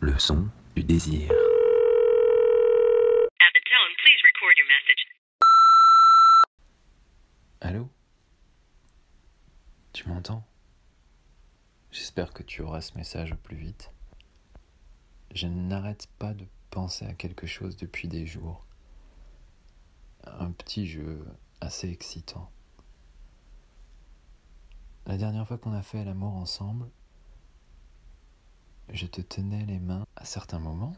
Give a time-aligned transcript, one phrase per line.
[0.00, 1.28] Le son du désir.
[7.60, 7.88] Allô?
[9.92, 10.46] Tu m'entends?
[11.90, 13.90] J'espère que tu auras ce message au plus vite.
[15.34, 18.64] Je n'arrête pas de penser à quelque chose depuis des jours.
[20.24, 21.26] Un petit jeu
[21.60, 22.52] assez excitant.
[25.06, 26.88] La dernière fois qu'on a fait l'amour ensemble,
[28.92, 30.96] je te tenais les mains à certains moments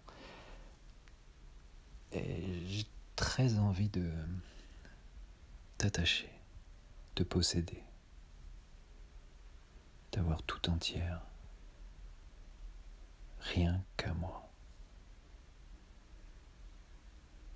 [2.12, 4.10] et j'ai très envie de
[5.78, 6.30] t'attacher,
[7.14, 7.82] te posséder,
[10.12, 11.22] d'avoir tout entière,
[13.40, 14.48] rien qu'à moi.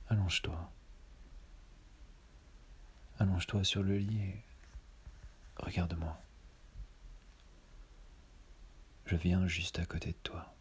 [0.09, 0.71] Allonge-toi.
[3.19, 4.45] Allonge-toi sur le lit et
[5.57, 6.24] regarde-moi.
[9.07, 10.55] Je viens juste à côté de toi,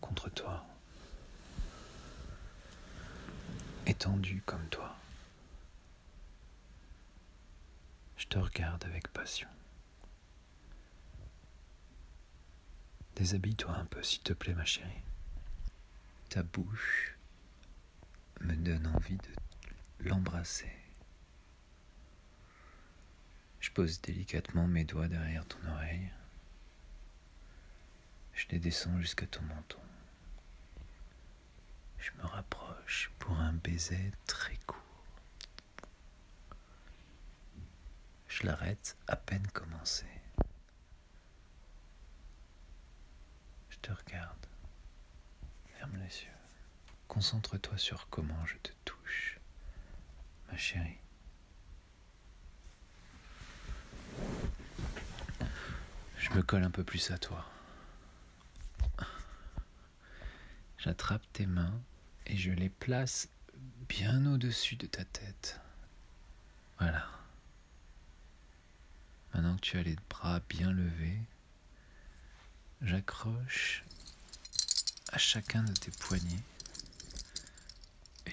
[0.00, 0.64] contre toi,
[3.86, 4.94] étendu comme toi.
[8.16, 9.48] Je te regarde avec passion.
[13.16, 15.02] Déshabille-toi un peu, s'il te plaît, ma chérie.
[16.28, 17.16] Ta bouche
[18.40, 20.70] me donne envie de l'embrasser.
[23.60, 26.10] Je pose délicatement mes doigts derrière ton oreille.
[28.36, 29.78] Je les descends jusqu'à ton menton.
[31.98, 34.76] Je me rapproche pour un baiser très court.
[38.28, 40.04] Je l'arrête à peine commencé.
[43.70, 44.46] Je te regarde.
[45.78, 46.30] Ferme les yeux.
[47.08, 49.40] Concentre-toi sur comment je te touche,
[50.50, 50.98] ma chérie.
[56.18, 57.46] Je me colle un peu plus à toi.
[60.86, 61.82] J'attrape tes mains
[62.26, 63.28] et je les place
[63.88, 65.58] bien au-dessus de ta tête.
[66.78, 67.10] Voilà.
[69.34, 71.18] Maintenant que tu as les bras bien levés,
[72.82, 73.84] j'accroche
[75.08, 76.44] à chacun de tes poignets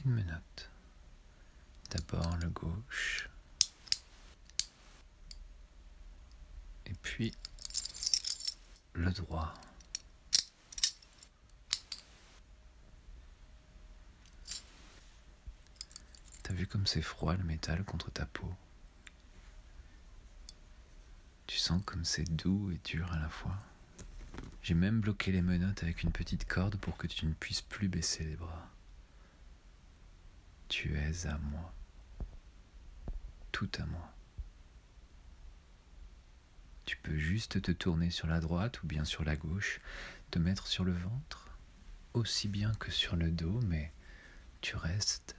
[0.06, 0.70] une menotte.
[1.90, 3.30] D'abord le gauche,
[6.86, 7.34] et puis
[8.94, 9.56] le droit.
[16.54, 18.54] Vu comme c'est froid le métal contre ta peau
[21.48, 23.58] Tu sens comme c'est doux et dur à la fois.
[24.62, 27.88] J'ai même bloqué les menottes avec une petite corde pour que tu ne puisses plus
[27.88, 28.70] baisser les bras.
[30.68, 31.74] Tu es à moi.
[33.52, 34.14] Tout à moi.
[36.86, 39.82] Tu peux juste te tourner sur la droite ou bien sur la gauche,
[40.30, 41.50] te mettre sur le ventre,
[42.14, 43.92] aussi bien que sur le dos, mais
[44.62, 45.36] tu restes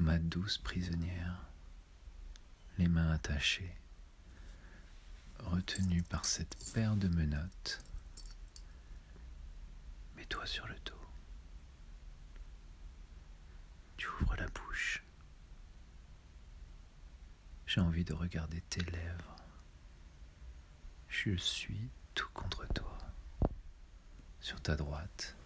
[0.00, 1.46] ma douce prisonnière,
[2.78, 3.76] les mains attachées,
[5.40, 7.84] retenue par cette paire de menottes.
[10.16, 11.06] Mets-toi sur le dos.
[13.98, 15.04] Tu ouvres la bouche.
[17.66, 19.36] J'ai envie de regarder tes lèvres.
[21.08, 22.96] Je suis tout contre toi.
[24.40, 25.36] Sur ta droite,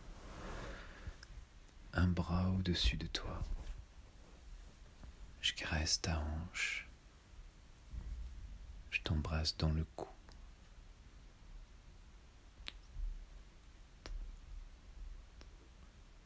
[1.92, 3.42] un bras au-dessus de toi.
[5.44, 6.88] Je caresse ta hanche.
[8.90, 10.08] Je t'embrasse dans le cou.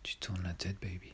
[0.05, 1.13] Tu tournes la tête, baby.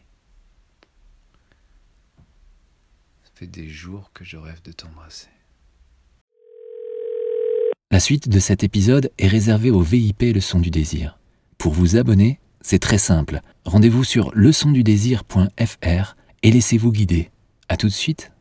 [3.23, 5.31] Ça fait des jours que je rêve de t'embrasser.
[7.91, 11.19] La suite de cet épisode est réservée au VIP Leçon du désir.
[11.57, 13.41] Pour vous abonner, c'est très simple.
[13.65, 17.31] Rendez-vous sur leçondudésir.fr et laissez-vous guider.
[17.69, 18.34] À tout de suite.